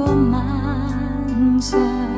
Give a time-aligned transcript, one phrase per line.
[0.05, 2.10] 过漫上。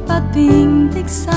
[0.07, 1.31] 不变的心。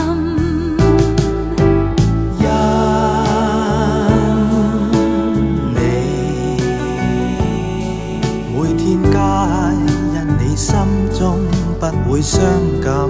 [11.91, 12.41] 不会伤
[12.81, 13.05] 感，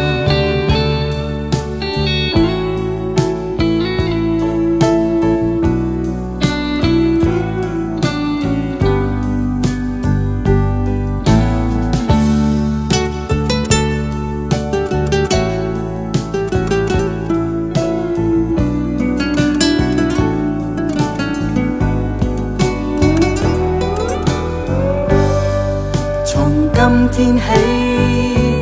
[27.17, 27.43] 天起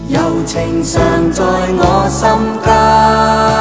[0.09, 2.27] 柔情常在我心
[2.65, 3.54] 间。